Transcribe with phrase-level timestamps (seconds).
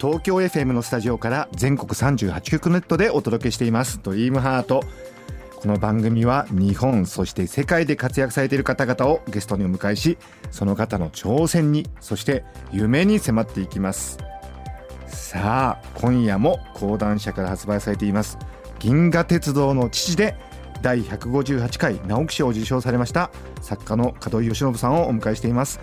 [0.00, 3.98] 東京 FM のスタジオから全国38局ネットでお届けしています。
[4.00, 4.84] ドリームハート。
[5.56, 10.16] この番組は日本そして世界で活躍されている方々をゲストにお迎えし
[10.52, 14.18] その方の挑戦にそして夢に迫っていきます。
[15.08, 18.38] さあ今夜も講談社から発売されています。
[18.78, 20.36] 銀河鉄道の父で
[20.80, 25.80] 第158回直木賞を受賞されました作家の門井義信さんをお迎えしています。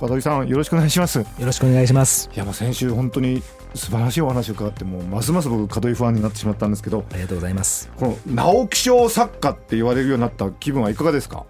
[0.00, 1.18] 門井さんよろしくお願いします。
[1.18, 2.30] よろしくお願いします。
[2.34, 3.42] いやもう先週本当に
[3.78, 7.88] 素晴らしいお話を伺ってもうますます僕門井ファンになってしまったんですけどありがとうございます。
[7.96, 11.44] この直木賞作家って言われるようになった気分はいかがですか？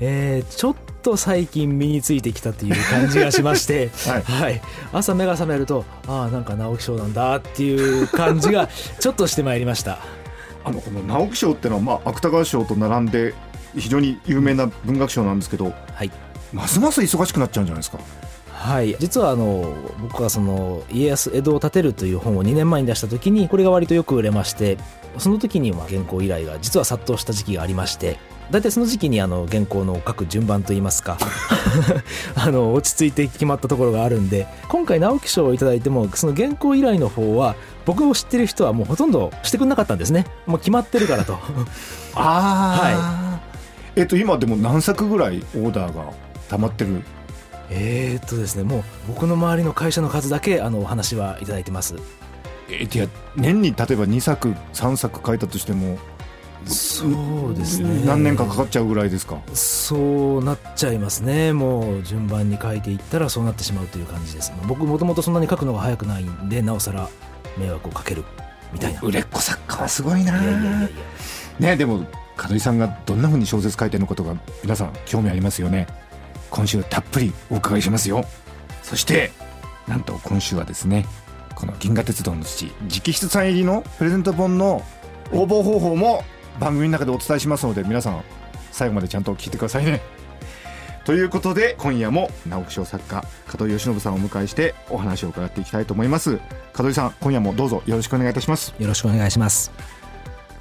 [0.00, 4.60] えー、ちょっと最近身についてきたという感じがしまして、 はい、はい、
[4.92, 8.68] 朝目が覚めるとああなんか直木賞なんだっていう感じが
[9.00, 9.98] ちょっとしてまいりました。
[10.64, 13.34] あのこの直木賞っていうのは、まあ、芥川賞と並んで
[13.78, 16.10] 非常に有名な文学賞なんですけど、はい、
[16.52, 17.98] ますます忙しくなっちゃうんじゃないですか？
[18.66, 18.96] はい。
[18.98, 24.76] 実はあの僕がその家康江戸を建てるという本を2年前に出した時にこれが割とよく売れまして
[25.18, 28.18] その時には原稿依頼が実は殺到した時期がありまして
[28.50, 31.16] 大体その時期にあの原稿の書く順番といいますか
[32.34, 40.26] あの落ち着いて決まったところがあるんで今回直木賞を頂いてもその原稿依頼の方は僕を知ってる人はもうほとんどしてくれなかったんですね。
[40.44, 41.34] もう決まってるからと。
[41.34, 41.38] あ
[42.16, 42.18] あ
[42.82, 43.38] は
[43.96, 44.00] い。
[44.00, 46.04] えっと今でも何作ぐらいオーダーが
[46.48, 47.02] 溜まってる
[47.70, 51.94] えー、っとですねもう僕の周りの会社の数だけあのお話はいただいてます。
[52.68, 55.98] えー、いや年に例えば2作3作書いたとしても
[56.66, 57.06] そ
[57.48, 58.04] うですね。
[58.04, 59.38] 何年かかかっちゃうぐらいですか？
[59.54, 61.52] そうなっちゃいますね。
[61.52, 64.52] もう順番に書いていったらそうなってしまうという感じです。
[64.66, 67.08] 僕もともとそんなに書くのが早くないんでなおさら
[67.56, 68.24] 迷惑をかける
[68.72, 69.00] みたいな。
[69.00, 70.88] 売れっ子作家はすごいないやいやいやいや
[71.60, 72.04] ねでも
[72.48, 75.86] 門井さんがどんなふうに小説書いてるのかとか皆さん興味ありますよね
[76.50, 78.24] 今週たっぷりお伺いしますよ。
[78.82, 79.32] そして
[79.88, 81.06] なんと今週はですね
[81.54, 84.84] この銀河鉄道の父直筆サイン入りのプレゼント本の
[85.32, 86.22] 応募方法も
[86.60, 88.22] 番組の中でお伝えしますので皆さん
[88.70, 90.00] 最後までちゃんと聞いてくださいね。
[91.04, 93.24] ということで今夜も直木賞作家
[93.58, 96.40] 門井義信さんをお迎えしてお話を伺っていきたいと思います。
[96.76, 98.74] 門井さん今夜もどうぞよろしくお願いいたします。
[98.78, 99.95] よろしくお願いします。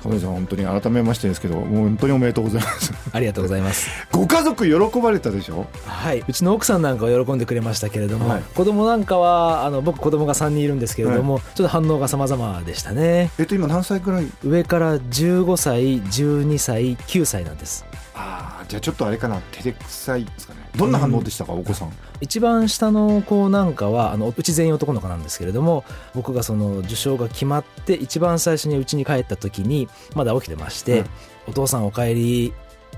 [0.06, 2.94] 亀さん本当に改めましてですけどもう本当におめでとうございます。
[3.12, 3.90] ありがとうございます。
[4.12, 5.66] ご家族喜ばれたでしょ？
[5.86, 6.24] はい。
[6.28, 13.32] うちの奥さんなんかは喜んでくれましたけれども、はい、子供なんかはあの僕子供が3人いるんですけれども、はい、ちょっと反応が様々でしたね。
[13.40, 14.28] えっと今何歳くらい？
[14.44, 17.86] 上から15歳12歳9歳なんです。
[18.16, 20.60] ああじゃあちょっとあれかな照れくさいですかね。
[20.76, 21.90] どんな反応でしたか、うん、お子さん
[22.22, 25.84] 一番下の子なんかはあのうち全員男の子なんですけれども
[26.14, 31.08] 僕がその受賞が決まって一番最初にうちに帰った時にまだ起きてまして、うん、
[31.50, 32.54] お父さんお帰り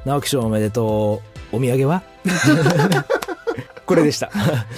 [0.05, 2.03] 直木賞おめでとうお土産は？
[3.85, 4.29] これでした。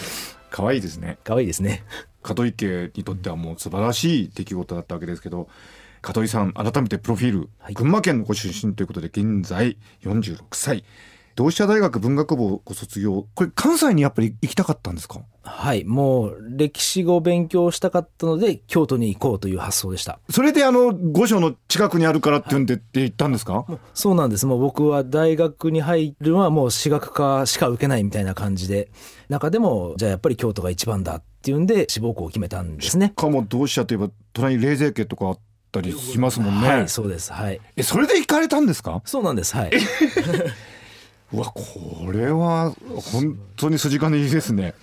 [0.51, 1.17] 可愛いですね。
[1.23, 1.83] 可愛いですね。
[2.23, 5.47] 門井家にとってはもう素晴らしい出来事だったわけですけど
[6.16, 10.83] 門井さん改めてプロフィール、はい、群馬県のご出身ということで現在46歳
[11.39, 15.22] 同志社大学文学部をご卒業これ関西にやっぱり行きたかったんですか？
[15.41, 20.19] はいもう歴史語を勉強したかったので京都に行こうという発想でした。
[20.29, 24.45] それであの御所の近くにあるからって言うんでって言ったんですか、そうなんです。
[24.45, 28.91] もう僕は大学に入るのはもう私学科しか受けないみたいな感じで。
[29.29, 33.13] 中でもじゃあやっぱり京都が一番だっていうんで志望校を決めたんですね。
[33.17, 35.39] しかも同志社といえば隣に冷泉家とかあっ
[35.71, 36.67] たりしますもんね。
[36.67, 37.31] はいそうです。
[37.31, 37.61] はい。
[37.77, 39.01] えそれで行かれたんですか？
[39.06, 39.56] そうなんです。
[39.56, 39.71] はい
[41.34, 42.73] うわこれは
[43.12, 44.73] 本当に筋金入りですね。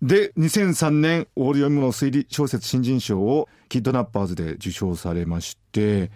[0.00, 6.12] で2003年オール読み物推理小説新人賞をキッドナッパーズで受賞されまして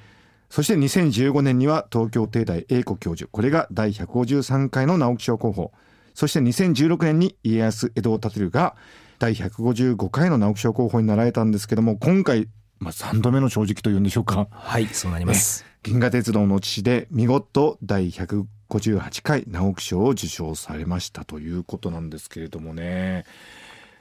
[0.51, 5.73] そして2015年には東京帝大英子教授これが第153回の直木賞候補。
[6.15, 8.77] そして2016年に家康江戸を建てるが
[9.19, 14.47] 第155回の直木賞候補になられたんですけども今回、まあ、3度目の正直というんでしょうか。
[14.51, 23.25] はいそうなります、銀河鉄道の父で見事第1 58回直木賞を受賞されましたということなんですけれどもね。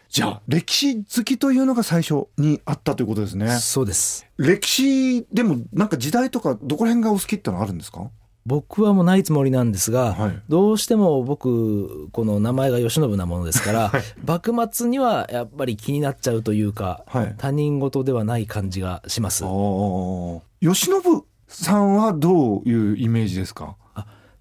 [0.10, 3.50] じゃあ歴史好きというのが最初にあったということですね。
[3.58, 4.26] そうです。
[4.38, 8.10] 歴史でもなんか時代とかどこら辺がお好きってのあるんですか？
[8.46, 10.42] 僕はもうないつもりなんですが、はい。
[10.50, 13.92] どうしても僕この名前が慶喜なものですから、
[14.26, 17.36] 幕末にはやっぱり気になっちゃうというか、はい。
[17.38, 19.44] 他人事ではない感じがします。
[19.44, 20.42] 慶
[20.74, 23.76] 喜さんはどういうイメージですか？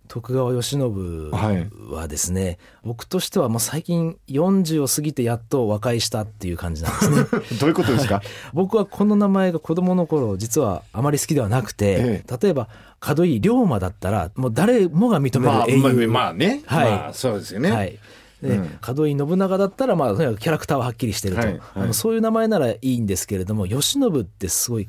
[0.08, 1.70] 徳川慶喜はい。
[1.94, 7.16] はですね、僕としてはもう最近40を過ぎてやっと和解したっていう感じなんですね。
[7.60, 8.20] どういうことですか？
[8.52, 12.68] 僕はこの名前が子供の頃実はあまり好きではなくて、え例えば
[13.16, 16.90] 門井龍馬だったらもう誰もが認める英雄、まあね、はい。
[16.90, 17.96] まあそうですよね、はい。
[18.42, 18.78] で、うん。
[18.96, 21.50] 門井信長だったら、まあ、とにかくキャラクターははっきりしてると、はい。
[21.50, 21.60] はい。
[21.76, 24.88] あのそういう名前ならいいんですけれども慶喜ってすごい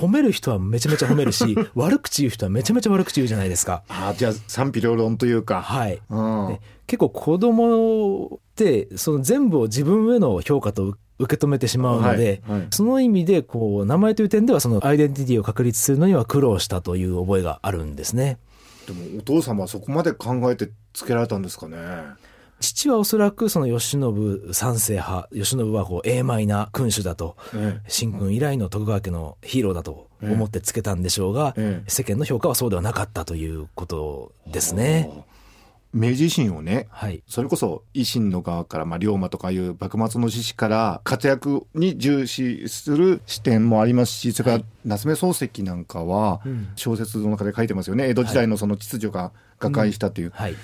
[0.00, 3.82] 褒める人はめちゃめちゃ褒めるし 悪口言う人はめちゃめちゃ悪口言うじゃないですか。
[3.88, 6.48] ああじゃあ賛否両論というか、はい、うん。
[6.48, 12.60] で結構子供ってその全部を自分への評価と受け止めてしまうので、はい。
[12.60, 12.68] はい。
[12.70, 18.38] その意味でこう名前という点ではそのアイデンティティを確立するのには苦労したという覚えがあるんですね。
[18.86, 21.76] でもお父様はそこまで考えてつけられたんですかね
[22.60, 31.90] 父はおそらくその慶喜賛成派慶喜はこう英邁な君主だとえ新君以来の徳川家のヒーローだと思ってつけたんでしょうが、ええ。
[31.90, 35.10] 世間の評価はそうではなかったということですね。
[35.92, 46.68] 明治維新をねはい、それこそ維新の側から、まあ、龍馬とかいう幕末の志士から活躍に重視する視点もありますしそれから夏目漱石なんかはうん。
[46.76, 48.08] 小説の中で書いてますよね。
[48.08, 50.54] 江戸時代のその秩序が瓦解したという、はい、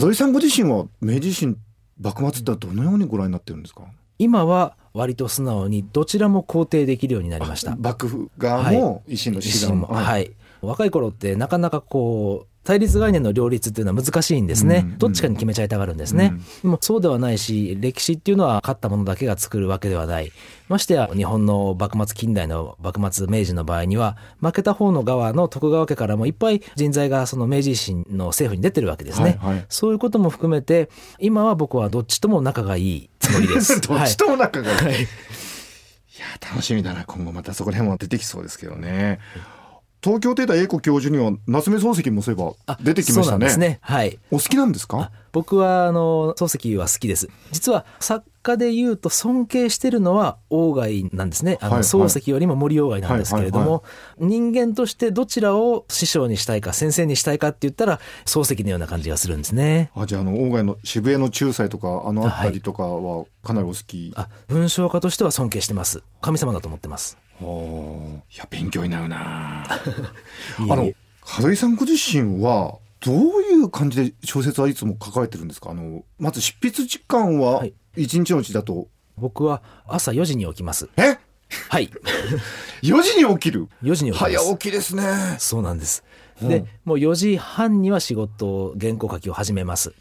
[0.00, 1.56] 門井さんご自身は明治維新
[2.00, 3.82] 幕末ってどのようにご覧になってるんですか？
[4.18, 7.76] 今は割と素直にどちらも肯定できるようになりました。
[7.76, 14.98] 幕府側も維新の維志新も、はい、若い頃ってなかなかこう対立概念の両立っていうのは難しいんですね、うん。
[14.98, 16.38] どっちかに決めちゃいたがるんですね、うん。
[16.62, 20.32] でもそうではないし歴史っていうのは勝った者だけが作るわけではない。
[20.68, 29.66] ましてや日本の幕末近代の幕末明治の場合には負けた方の側の徳川家からもいっぱい人材がその明治維新の政府に出てるわけですね、はいはい。
[29.68, 30.88] そういうことも含めて
[31.18, 33.80] 今は僕はどっちとも仲がいいつもりです。
[33.86, 35.02] どっちとも仲がいい、はい。
[35.02, 35.06] いや
[36.48, 37.04] 楽しみだな。
[37.04, 39.18] 今後またそこら辺も出てきそうですけどね
[40.02, 43.46] 東京帝大英子教授には夏目漱石もそういえばあ出てきましたね。
[43.46, 43.78] ですね。
[43.82, 44.18] はい。
[44.32, 47.28] お好きなんですあか僕はあの漱石は好きです。
[47.52, 51.58] 実は作家で言うと尊敬してるのは鴎外なんですね。
[51.60, 51.88] あの、はいはい。
[51.88, 53.82] 漱石よりも森鴎外なんですけれども、はい
[54.18, 59.90] 人間としてどちらを師匠にしたいか先生にしたいかって言ったら漱石のような感じがするんですね。
[59.94, 66.02] あじゃああの鴎外の渋谷の仲裁とかあの辺りとかはかなりお好き、あ文章家としては尊敬してます。
[66.20, 67.16] 神様だと思ってます。
[67.18, 67.21] お
[68.30, 69.64] いや勉強になるな。
[69.68, 69.80] あ
[70.76, 70.92] の
[71.42, 75.70] 門井さんご自身はどういう感じで小説はいつも書かれてるんですか？
[75.70, 77.74] あのまず執筆時間ははい。
[77.96, 80.88] 一日のうちだと、僕は朝4時に起きます。
[80.96, 81.18] え？
[81.68, 81.90] はい。
[82.82, 84.36] 4時に起きる？4時に起きます。
[84.38, 85.36] 早起きですね。
[85.38, 86.04] そうなんです。
[86.40, 86.48] うん。
[86.48, 89.94] で、もう4時半には仕事を原稿書きを始めます。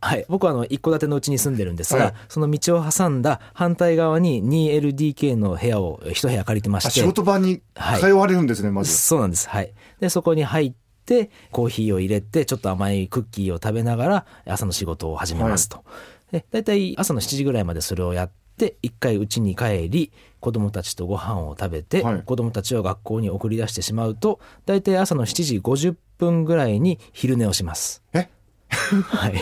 [0.00, 2.14] はい、僕はあの一戸建てのうちに住んでるんですが、はい。
[2.28, 6.88] その道を挟んだ反対側に 2LDK の部屋を一部屋借りてまして。
[6.88, 7.62] あ仕事場に
[7.98, 8.92] 通われるんですね、まず。
[8.92, 9.48] そうなんです。
[9.48, 9.72] はい。
[10.00, 10.72] でそこに入っ
[11.06, 15.84] てコーヒーを入れてちょっと甘いクッキーを食べながら朝の仕事を始めますと、
[16.32, 18.30] で大体朝の7時ぐらいまでそれをやっ
[18.62, 22.22] て一回家に帰り子供たちとご飯を食べて、はい。
[22.22, 28.02] 子供たちを学校に送り出してしまうと大体朝の7時50分ぐらいに昼寝をします。
[28.12, 28.28] え？
[28.72, 29.34] はい。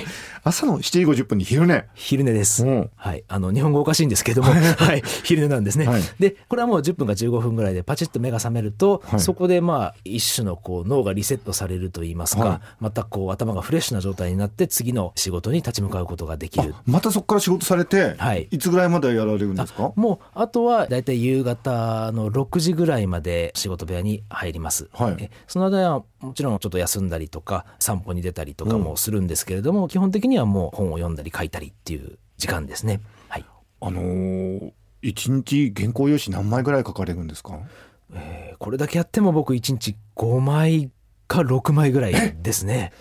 [0.43, 1.85] 朝の7時50分に昼寝。
[1.95, 2.91] 昼寝です、うん。
[2.97, 6.03] はい、あの日本語おかしいんですけども、はい、 昼寝なんですね、はい。
[6.19, 9.21] でこれはもう10分か15分ぐらいでパチッと目が覚めると、はい。
[9.21, 12.61] そこでまあ一種のこう脳がリセットされるといいますか、はい。
[12.81, 16.75] またこう頭がフレッシュな状態になって次の仕事に立ち向かうことができる。
[16.75, 18.49] あまたそこから仕事されて、はい。
[18.51, 19.93] いつぐらいまでやられるんですか？
[19.95, 25.17] もうあとはだいたい夕方の6時ぐらいまで仕事部屋に入ります、はい。
[25.19, 33.01] えその間はもちろんちょっと休んだりとか散歩に出たりとかもするんですけれども、基本的にはもう本を読んだり書いたりっていう時間ですね。
[33.29, 33.45] はい。
[33.81, 34.73] あのー、
[35.03, 37.59] 一日原稿用紙何枚ぐらい書かれるんですか？
[38.13, 40.91] えーこれだけやっても僕1日5枚
[41.27, 42.93] か6枚ぐらいですね。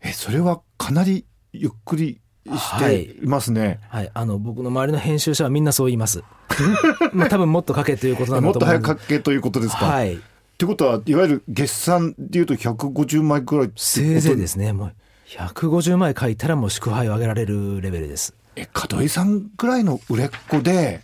[0.00, 6.22] えそれはかなりゆっくりしていますね、はい、あの僕の周りの編集者はみんなそう言います。
[7.12, 10.20] まあ多分もっと書けということなんもっとだと思うん早く書けということですか、はい、
[10.60, 14.74] ってことはいわゆる月産でいうと150枚ぐらいせいぜいですね。
[14.74, 14.94] もう
[15.26, 18.34] 150枚書いたらもう祝杯を上げられるレベルです。
[18.56, 21.00] え門井さんぐらいの売れっ子で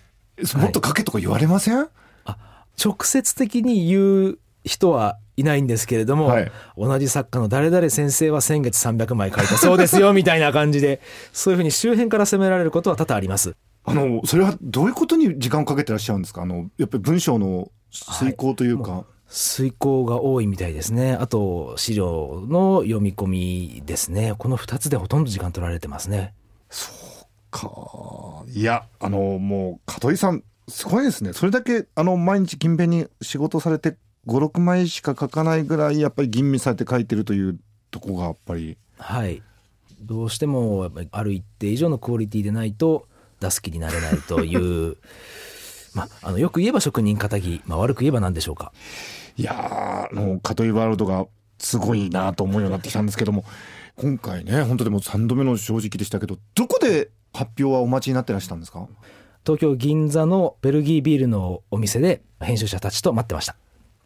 [0.56, 1.88] もっと書けとか言われません、
[2.84, 11.00] 直接的に言う人はいないんですけれども、はい同じ作家の誰々先生は先月300枚書いたそうですよみたいな感じで
[11.32, 13.54] そういうふうに周辺から責められることは多々あります。
[13.86, 16.42] あのそれはどういうことに時間をかけてらっしゃるんですか？
[16.42, 21.14] あのやっぱり文章の遂行というか、遂行が多いみたいですね。
[21.14, 24.34] あと、資料の読み込みですね。
[24.38, 26.34] この2つでほとんど時間取られてますね。
[27.50, 37.58] かいやあのもう香取さんすごいですねそれだけあの毎日勤勉に仕事されて56枚しか書かないぐらいやっぱり吟味されて書いてるという
[37.90, 39.42] とこがやっぱりはい。
[40.00, 43.06] どうしても、ある一定以上のクオリティでないと、
[43.40, 44.96] 出す気になれないという、
[45.96, 48.72] まあ、あの、よく言えば職人仇、まあ、悪く言えば何でしょうか？
[49.36, 51.26] いやーあの香取ワールドが
[51.58, 53.44] すごいなと思うようになってきたんですけども
[53.96, 58.86] 今回ね本当でも3度目の正直でしたけどどこで発表はお待ちになってらしたんですか？
[59.44, 63.56] 東京銀座のベルギービールのお店で編集者たちと待ってました。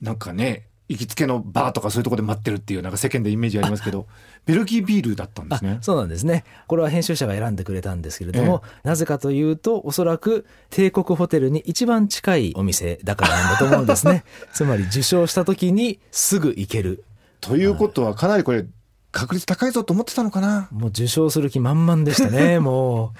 [0.00, 4.06] なんかね行きつけのバーとかそういうところで待ってるっていうなんか世間でイメージありますけど
[4.44, 6.44] ベルギービールだったんですねそうなんですね。
[6.66, 14.25] これは編集者が選んでくれたんですけれども、なぜかというと、おそらく帝国ホテルに一番近いお店だからなんだと思うんですね。
[14.52, 17.04] つまり受賞した時にすぐ行ける。
[17.40, 18.66] ということはかなりこれ
[19.12, 20.68] 確率高いぞと思ってたのかな？
[20.73, 23.12] もう受賞する気満々でしたね、も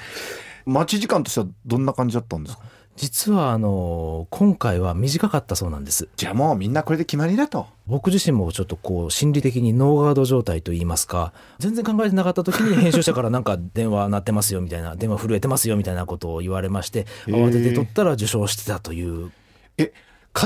[0.67, 0.71] う。
[0.71, 2.63] 待ち時間としてはどんな感じだったんですか？
[3.01, 6.09] 実はあの、今回は短かったそうなんです。
[6.17, 7.67] じゃあもうみんなこれで決まりだと。
[7.87, 19.33] 僕自身もちょっとこう心理的にノーガード状態といいますか全然考えてなかった時に編集者からなんか電話鳴ってますよみたいな電話震えてますよみたいなことを言われまして慌てて取ったら受賞してたという。
[19.79, 19.93] え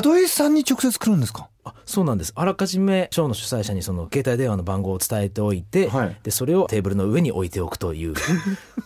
[0.05, 1.49] 門井さんに直接来るんですか？
[1.65, 2.33] あそうなんです。
[2.37, 6.17] あらかじめ賞の主催者にその携帯電話の番号を伝えておいて、はい。
[6.23, 8.15] でそれをテーブルの上に置いておくという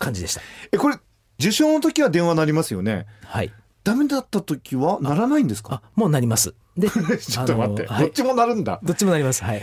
[0.00, 0.40] 感じでした。
[0.72, 0.96] えこれ
[1.40, 3.06] 受賞の時は電話鳴りますよね。
[3.24, 3.52] はい。
[3.84, 5.82] ダメだった時は鳴らないんですか？
[5.84, 6.54] あもうなります。
[6.76, 8.80] で ちょっと待って、どっちも鳴るんだ。
[8.82, 9.42] どっちもなります。
[9.44, 9.62] はい。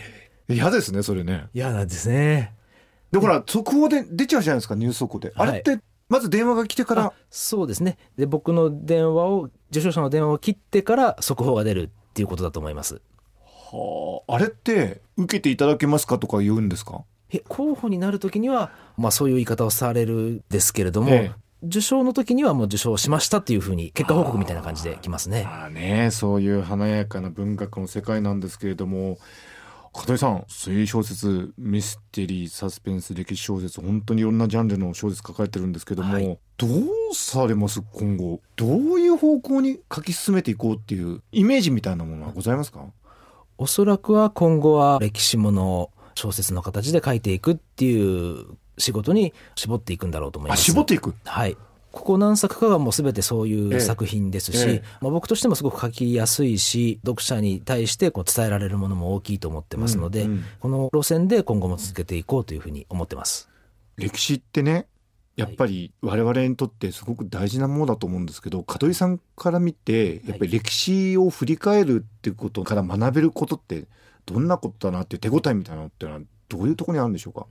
[0.50, 1.48] 嫌ですねそれね。
[1.54, 2.54] 嫌なんですね。
[3.12, 5.50] でほら速報で出ちゃうじゃないですかニュース速報で、はい。
[5.50, 5.80] あれって
[6.10, 7.04] まず電話が来てから？
[7.06, 7.98] あそうですね。
[8.18, 13.02] で僕の電話を受賞者の電話を切ってから速報が出るっていうことだと思います。
[13.46, 14.36] はあ。
[14.36, 17.04] あれって受けていただけますかとか言うんですか？
[17.32, 25.44] え候補になる時には、まあ、そういう言い方をされるんですけれども、ええ受賞の時にはもう受賞しましたっていうふうに結果報告みたいな感じで来ますね。
[25.44, 29.18] まあねそういう華やかな文学の世界なんですけれども
[29.94, 36.38] 香取さん推理小説ミステリーサスペンス歴史小説本当にいろんなジャンルの小説書かれてるんですけども、はい。
[36.58, 38.42] どうされます今後？
[38.58, 42.86] どういう方向に書き進めていこうっていうイメージみたいなものはございますか？
[43.58, 50.64] おそらくは今後は歴史もの小説の形で書いていくっていう仕事に絞っていくんだろうと思いあます。
[50.64, 51.14] 絞っていく？
[51.24, 51.58] はい。
[51.92, 53.78] ここ何作かがもう全てそういええ。
[53.78, 54.84] う作品ですし、ええ。
[55.00, 60.44] まあ、僕としてもすごく書きやすいし読者に対してこう伝えられるものも大きいと思ってますので、うんうん。
[60.60, 63.50] この路線で今後も続けていこうというふうに思ってます。
[63.96, 64.88] 歴史ってね
[65.38, 73.86] やっぱり我々にとってすごく大事なものだと思うんですけど香取さんから見てやっぱり歴史を振り返るっていうことから学べることって
[74.26, 77.48] どんなことだなっていう手応えみたいなのってのはどういうところにあるんでしょうか？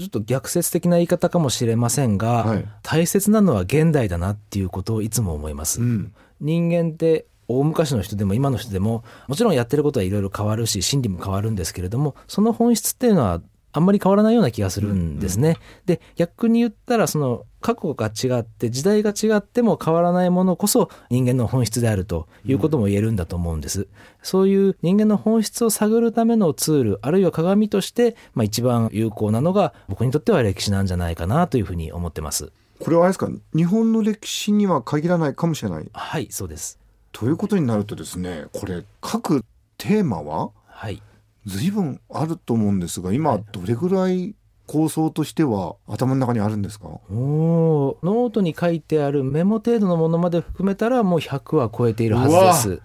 [0.00, 5.80] ちょっと逆説的な言い方かもしれませんが、はい大切なのは現代だなっていうことをいつも思います。
[5.80, 13.42] ん人間って大昔の人でも今の人でももちろんやってることはいろいろ変わるし心理も変わるんですけれどもその本質っていうのは
[13.72, 15.56] あんまり変わらないような気がするんですね。
[15.86, 23.86] で逆に言ったらその過去が違って時代が違っても変わらないものこそ人間の本質であるということも言えるんだと思うんです。
[24.22, 32.50] そういう人間の本質を探るためのツールあるいは鏡として、まあ、一番有効なのが僕にとっては歴史なんじゃないかなというふうに思ってます。
[32.80, 33.28] これはあれですか？
[33.54, 36.78] 日本の歴史には限らないかもしれないはいそうです。
[37.12, 39.44] ということになるとですねこれ各
[39.76, 40.50] テーマは？
[40.66, 41.02] はい。
[41.46, 44.34] 随分あると思うんですが今どれぐらい
[44.66, 46.86] 構想としては頭の中にあるんですか？
[46.86, 52.82] おーノートに書いてあるメモ程度のものまで含めたらもう100は超えているはずです。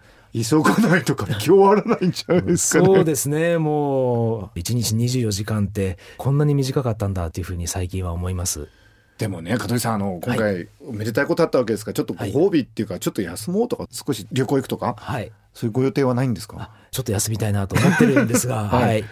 [0.51, 8.67] 急がないとか今日あらないんじゃないですかねそうですねもう1日24時間ってこんなに短かったんだっていうふうに最近は思います。
[9.17, 15.31] でもね香取さんあの今回おめでたいことあったわけですからちょっとご褒美っていうかちょっと休もうとか少し旅行行くとかはい。
[15.53, 16.57] そういうご予定はないんですか？
[16.59, 19.03] あちょっと休みたいなと思ってるんですが、 はいはい。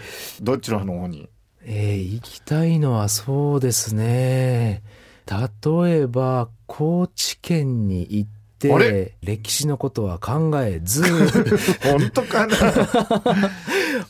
[0.42, 1.30] どちらの方に？
[1.64, 4.84] えー行きたいのはそうですね。
[5.26, 8.43] 例えば、高知県に行って、
[9.22, 11.04] 歴史のことは考えず、
[11.84, 13.50] 本当かな？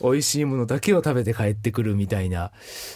[0.02, 2.50] 美味しいものだけを食べて帰ってくるみたいな、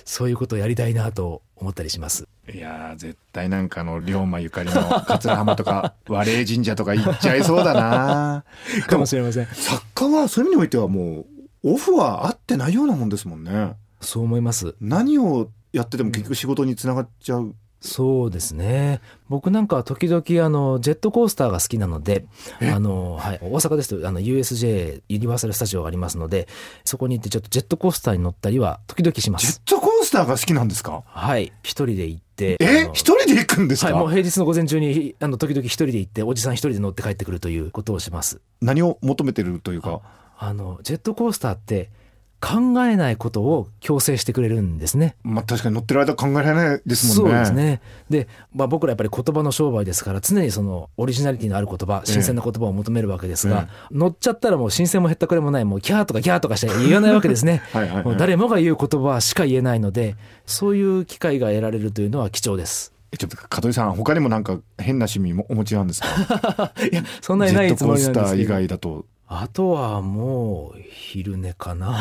[0.04, 2.26] そういうことをやりたいなと思ったりします。
[2.52, 8.44] いやー絶対なんかあの龍馬ゆかりの桂浜とか 和礼神社とか行っちゃいそうだな
[8.86, 9.46] かもしれません。
[9.46, 11.26] 作家はそういう意味においてはも
[11.64, 14.74] うオフは合ってないようなもんですもんねそう思います。
[14.80, 19.00] 何をやってても結局仕事につながっちゃうそうですね。
[19.28, 22.26] 僕なんかは時々あの、ジェットコースターが好きなので、
[22.60, 26.48] あの、はい、大阪ですとあの USJ ユニバーサルスタジオがありますので、
[26.84, 29.60] そこに行ってちょっとジェットコースターに乗ったりは時々しまジェッす。
[29.60, 31.04] トコースターが好きなんですか？
[31.06, 32.56] はい、一人で行って。
[32.60, 32.90] え？
[32.92, 38.40] 一人で行くんですか、はい、もう平日の午前中に、あの、時々一人で行って、おじさん一人で乗って帰ってくるということをします。
[38.60, 40.00] 何を求めてるというか？
[40.36, 41.90] あの、ジェットコースターって、
[42.40, 45.16] 考えないことを強制してくれるんですね。
[45.24, 47.34] まあ確かに乗ってる間考えられないですもんね。
[47.34, 47.80] そうですね。
[48.10, 57.62] で、まあ僕らやっぱり言葉の商売ですから、常にそのオリジナリティのある言葉、新鮮な言葉を求めるわけですが、乗っちゃったらもう新鮮も減ったくれもない、もうキャーとかギャーとかして言わないわけですね。
[57.72, 60.14] はいはいはいもう誰もが言う言葉しか言えないので、
[60.46, 62.92] そういう機会が得られるというのは貴重です。
[63.10, 66.72] えちょっと香取さん他にもなんか変な趣味もお持ちなんですか？
[66.92, 68.54] いや、そんなにないつもりコースター以なんですけど。
[68.54, 69.04] 外だと。
[69.30, 72.00] あとはもう、昼寝かな。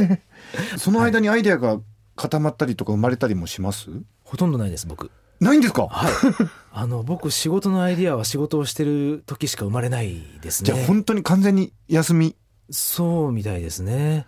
[0.78, 1.80] その間にアイデアが
[2.16, 3.90] 固まったりとか生まれたりもします？
[4.24, 5.10] ほとんどないです、僕。
[5.38, 5.86] ないんですか？
[5.88, 6.12] はい。
[6.72, 10.72] あの、僕、仕事のアイディアは仕事をしてる時しか生まれないですね。
[10.72, 12.34] じゃあ本当に完全に休み？
[12.70, 14.26] そうみたいですね。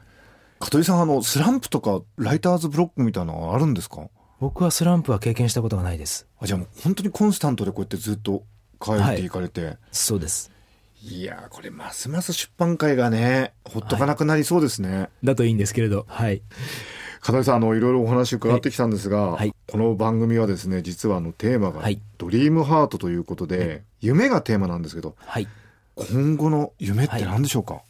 [0.60, 4.08] 香取さんあのスランプとかライターズブロックみたいなのはあるんですか？
[4.38, 6.26] 僕はスランプは経験したことがないです。
[6.38, 8.44] あじゃあもう本当にコンスタントでこうやってずっと
[8.84, 10.52] 書いていかれて、そうです。
[11.02, 16.04] い、やーこれますます出版界がねほっとかなくなりそうですね、だといいんですけれど。
[16.08, 16.42] はい。
[17.20, 25.48] 香取さんあのいろいろお話伺ってきたんですが、はいこの番組はですね実はあのテーマがはいドリームハートということで、夢がテーマなんですけどはい。
[25.94, 27.82] 今後の夢って何でしょうか、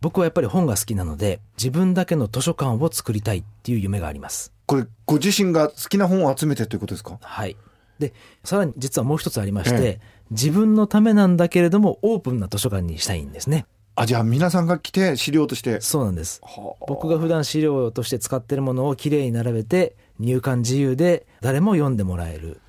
[0.00, 4.52] 僕はやっぱり本が好きなので、自分だけの図書館を作りたいっていう夢があります。
[4.66, 7.18] これご自身が好きな本を集めてということですか？
[7.20, 7.56] はい。
[7.98, 8.12] で、
[8.44, 10.00] さらに実はもう一つありまして、え
[10.30, 13.66] 自分のためなんだけれども、オープンな図書館にしたいんですね。
[13.96, 16.40] あじゃあ皆さんが来て資料としてそうなんです。
[16.42, 22.60] はあ僕が普段資料として使ってるものをきれいに並べて、入館自由で誰も読んでもらえる。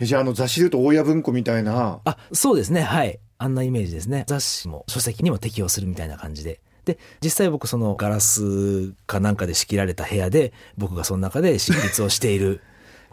[0.00, 2.82] えじゃああの雑誌でいうと大谷文庫みたいなあ、そうですね。
[2.82, 3.20] はい。
[3.38, 4.24] あんなイメージですね。
[4.26, 6.60] 雑誌も書籍にも適用するみたいな感じで。
[6.84, 12.60] で、実際僕そのガラスかなんかで仕切られた部屋で、僕がその中で執筆をしている。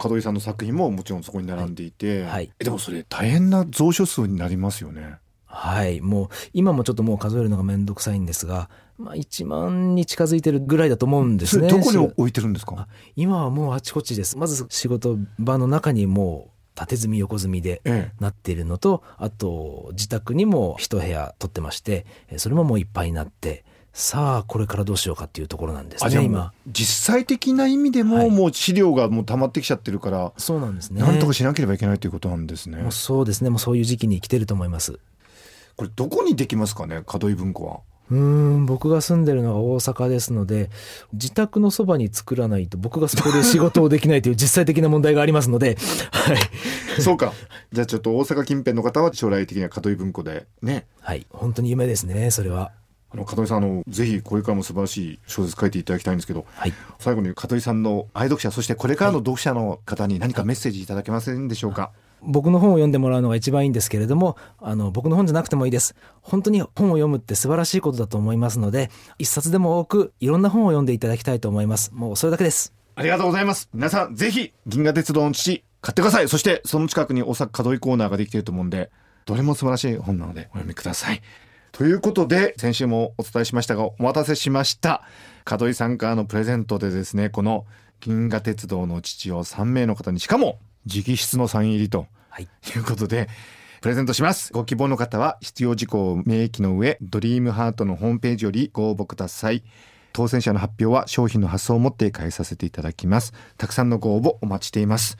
[0.02, 5.16] 門取さんの作品ももちろんそこに並んでいて、はいえでもそれ大変な蔵書数になりますよね
[5.46, 6.00] はい。
[6.00, 11.68] もう、今もちょっともう数えるのがめんどくさいんですが、まあ1万に近づいてるぐらいだと思うんですね。
[11.68, 12.74] どこにし置いてるんですか？
[12.78, 14.38] あ今はもうあちこちです。
[14.38, 26.52] まず仕事場の中にもう縦積み横積みでええなっているのと、あと自宅にも一部屋取ってまして、えそれももういっぱいになって、さあこれからどうしようかっていうところなんですね、今。
[26.66, 31.02] 実際的な意味でも、はいもう資料がもう溜まってきちゃってるから、そうなんですね。
[31.02, 33.50] なんとかしなければいけないということなんですねそうですね。
[33.50, 34.98] もうそういう時期に来てると思います。
[35.76, 40.70] これどこにできますかね門井文庫はうーん、僕が住んでるのが大阪ですので、
[41.12, 45.76] 自宅のそばに作らないと僕がそこで仕事をできないという 実際的な問題がありますので、
[46.10, 47.00] はい。
[47.00, 47.32] そうか
[47.72, 51.26] じゃあちょっと大阪近辺の方は将来的には門井文庫でねはい。
[51.30, 52.72] 本当に夢ですね、それは。
[53.12, 56.72] あの門井さんあのぜひこれからも素晴らしい小説書いていただきたいんですけどはい。
[56.98, 65.94] 最後に門井さんの愛読者そしてこれからの読者の方に何かメッセージいただけませんでしょうか、僕の本を読んでもらうのが一番いいんですけれども、あの、僕の本じゃなくてもいいです。
[66.20, 71.90] 本当に本を読むって素晴らしいことだと思いますので、一冊でも多くいろんな本を読んでいただきたいと思います。
[71.92, 72.72] もうそれだけです。
[72.94, 73.68] ありがとうございます。
[73.74, 76.28] 皆さん、ぜひ、銀河鉄道の父、買ってください。
[76.28, 78.90] そして、その近くに大阪門井コーナーができていると思うんで、
[79.24, 81.22] どれも素晴らしい本なので、お読みください。
[81.72, 85.02] ということで、先週もお伝えしましたが、お待たせしました。
[85.50, 87.66] 門井さんからのプレゼントでですね、この
[88.00, 92.48] 銀河鉄道の父を3名の方に、しかも、直筆のサイン入りとはい。
[92.76, 93.28] いうことで、
[93.80, 94.52] プレゼントします。
[94.52, 99.62] ご希望の方は必要事項を明記の上、ドリームハートのホームページよりご応募ください。
[100.12, 103.32] 当選者の発表は商品の発送をもって返させていただきます。
[103.56, 105.16] たくさんのご応募お待ちしています。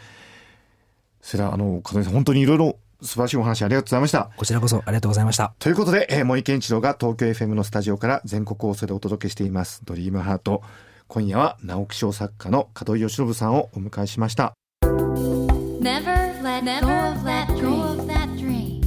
[1.22, 4.30] それでは、あの、門井さん、本当にいろいろ素晴らしいお話ありがとうございました。
[4.36, 5.54] こちらこそありがとうございました。
[5.58, 10.62] ということで、えー、森健一郎が東京 FM のスタジオから全国放送でお届けしています、ドリームハート。
[11.08, 14.54] 今夜は直木賞作家の門井義信さんをお迎えしました。
[14.82, 18.80] Never let go of that dream.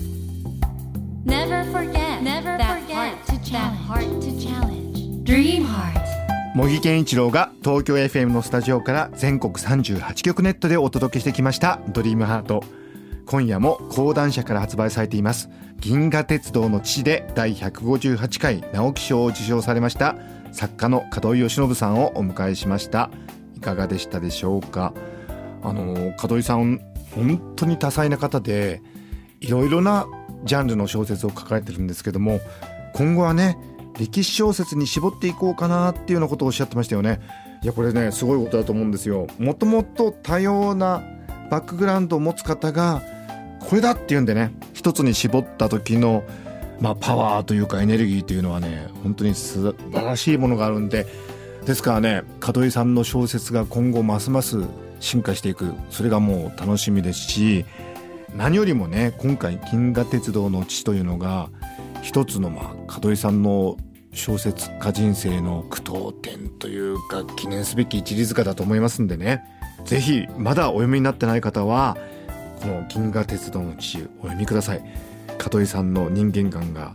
[1.26, 5.24] Never forget that heart to challenge.
[5.24, 5.96] Dream heart.
[6.56, 12.64] 茂木健一郎が東京 FM のスタジオから全国38局ネットでお届けしてきました「ドリームハート
[13.26, 20.16] 今夜も講談社から発売されています「銀河鉄道の父」で第158回直木賞を受賞されました。
[20.52, 23.10] 作家の門井義信さんをお迎えしました。
[23.58, 24.94] いかがでしたでしょうか？
[25.64, 26.80] あの門井さん
[27.14, 28.82] 本当に多彩な方で
[29.42, 30.06] いろいろな
[30.44, 32.40] ジャンルの小説を書かれてるんですけども
[32.94, 33.58] 今後はね
[33.98, 37.20] 歴史小説に絞っていこうかなっていうようなことをおっしゃってましたよね。
[37.64, 39.28] いやこれねすごいことだと思うんですよ。
[39.40, 41.02] もともと多様な
[41.50, 43.02] バックグラウンドを持つ方が
[43.70, 46.24] これだっていうんでね一つに絞った時の
[46.80, 51.08] まあパワーというかエネルギーというのはね本当に素晴らしいものがあるんで
[51.66, 54.64] ですからね門井さんの小説が今後ますます
[55.00, 55.74] 進化していく。
[55.90, 57.66] それがもう楽しみですし
[58.36, 61.50] 何よりもね今回「銀河鉄道の父」というのが
[62.02, 63.78] 一つのまあ門井さんの
[64.14, 69.44] 小説家人生の句読点というか記念すべき一里塚だと思いますんでね。
[69.86, 71.98] ぜひまだお読みになってない方は
[72.66, 74.84] の「銀河鉄道の父」お読みください。
[75.52, 76.94] 門井さんの人間観が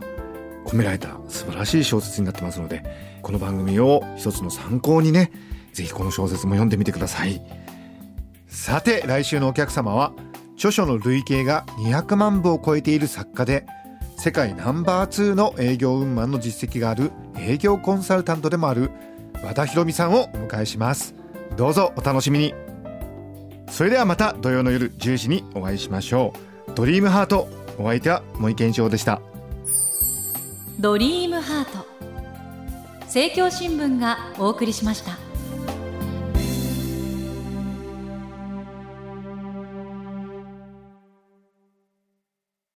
[0.65, 2.83] 込められた素晴らしい小説になってますので
[3.21, 5.31] この番組を一つの参考にね
[5.73, 7.41] ぜひこの小説も読んでみてください。
[8.47, 10.13] さて来週のお客様は
[10.55, 13.65] 著書の累計が200万部を超えている作家で
[14.17, 18.91] 世界ナンバー2の営業運搬の実績がある営業コンサルタントでもある
[19.43, 21.15] 和田博美さんをお迎えします。
[21.57, 22.70] どうぞお楽しみに。
[23.71, 26.33] それではまた土曜の夜10時にお会いしましょ
[26.67, 26.73] う。
[26.75, 27.47] ドリームハート
[27.79, 29.21] お相手は森健一郎でした。
[30.77, 31.87] ドリームハート。
[33.03, 35.30] 政教新聞がお送りしました。